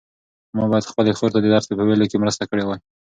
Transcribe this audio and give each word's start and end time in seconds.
ما 0.55 0.63
باید 0.71 0.89
خپلې 0.91 1.11
خور 1.17 1.29
ته 1.33 1.39
د 1.41 1.47
درس 1.53 1.65
په 1.67 1.83
ویلو 1.87 2.09
کې 2.11 2.21
مرسته 2.23 2.43
کړې 2.49 2.63
وای. 2.65 2.79